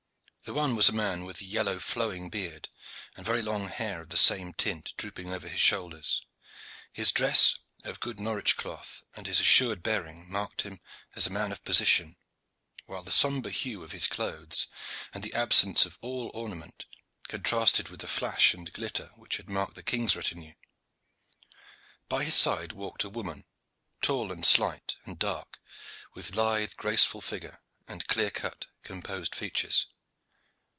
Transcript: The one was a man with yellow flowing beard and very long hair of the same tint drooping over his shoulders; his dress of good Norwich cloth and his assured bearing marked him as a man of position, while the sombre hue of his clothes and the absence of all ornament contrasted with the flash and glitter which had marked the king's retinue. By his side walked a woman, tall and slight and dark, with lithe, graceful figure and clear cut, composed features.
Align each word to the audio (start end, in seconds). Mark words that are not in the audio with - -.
The 0.43 0.55
one 0.55 0.75
was 0.75 0.89
a 0.89 0.93
man 0.93 1.23
with 1.23 1.41
yellow 1.41 1.79
flowing 1.79 2.29
beard 2.29 2.67
and 3.15 3.25
very 3.25 3.41
long 3.43 3.69
hair 3.69 4.01
of 4.01 4.09
the 4.09 4.17
same 4.17 4.53
tint 4.53 4.91
drooping 4.97 5.31
over 5.31 5.47
his 5.47 5.61
shoulders; 5.61 6.23
his 6.91 7.11
dress 7.13 7.55
of 7.85 7.99
good 8.01 8.19
Norwich 8.19 8.57
cloth 8.57 9.03
and 9.15 9.27
his 9.27 9.39
assured 9.39 9.81
bearing 9.83 10.29
marked 10.29 10.63
him 10.63 10.81
as 11.15 11.25
a 11.25 11.29
man 11.29 11.51
of 11.53 11.63
position, 11.63 12.17
while 12.85 13.03
the 13.03 13.11
sombre 13.13 13.49
hue 13.51 13.81
of 13.83 13.91
his 13.93 14.07
clothes 14.07 14.67
and 15.13 15.23
the 15.23 15.33
absence 15.35 15.85
of 15.85 15.97
all 16.01 16.31
ornament 16.33 16.85
contrasted 17.29 17.87
with 17.89 18.01
the 18.01 18.07
flash 18.07 18.53
and 18.53 18.73
glitter 18.73 19.11
which 19.15 19.37
had 19.37 19.47
marked 19.47 19.75
the 19.75 19.83
king's 19.83 20.15
retinue. 20.17 20.55
By 22.09 22.23
his 22.25 22.35
side 22.35 22.73
walked 22.73 23.03
a 23.05 23.09
woman, 23.09 23.45
tall 24.01 24.31
and 24.33 24.43
slight 24.45 24.95
and 25.05 25.17
dark, 25.19 25.59
with 26.15 26.35
lithe, 26.35 26.73
graceful 26.75 27.21
figure 27.21 27.61
and 27.87 28.07
clear 28.07 28.31
cut, 28.31 28.65
composed 28.83 29.33
features. 29.35 29.85